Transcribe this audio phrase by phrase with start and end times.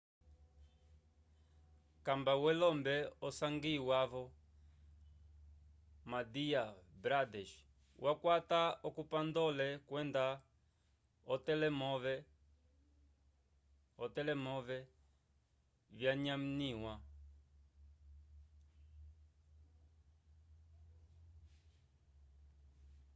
[2.05, 2.95] kamba welombe
[3.27, 4.23] osangiwa vo
[6.11, 6.63] madhya
[7.01, 7.53] pradesh
[8.03, 10.25] wakwata okomputandole kwenda
[14.03, 14.77] otelemove
[15.97, 16.93] vyanyaniwa